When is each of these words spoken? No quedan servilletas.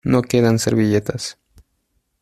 No 0.03 0.23
quedan 0.23 0.57
servilletas. 0.57 1.37